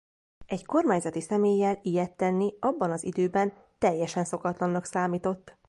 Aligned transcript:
Egy 0.47 0.65
kormányzati 0.65 1.21
személlyel 1.21 1.79
ilyet 1.81 2.11
tenni 2.17 2.53
abban 2.59 2.91
az 2.91 3.03
időben 3.03 3.53
teljesen 3.77 4.23
szokatlannak 4.23 4.85
számított. 4.85 5.57